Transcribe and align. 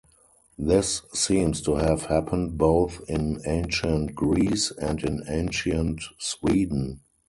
This 0.57 1.03
seems 1.13 1.61
to 1.61 1.75
have 1.75 2.05
happened 2.05 2.57
both 2.57 3.01
in 3.07 3.39
ancient 3.45 4.15
Greece 4.15 4.71
and 4.71 4.99
in 5.03 5.21
ancient 5.29 6.01
Sweden. 6.17 7.01